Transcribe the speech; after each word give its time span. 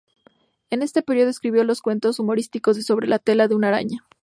En 0.71 0.81
ese 0.81 1.03
período 1.03 1.29
escribió 1.29 1.63
los 1.63 1.83
cuentos 1.83 2.17
humorísticos 2.17 2.75
de 2.75 2.81
"Sobre 2.81 3.07
la 3.07 3.19
tela 3.19 3.47
de 3.47 3.53
una 3.53 3.67
araña". 3.67 4.03